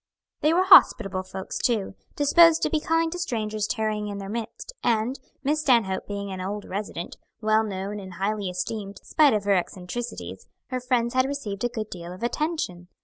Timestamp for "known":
7.63-7.99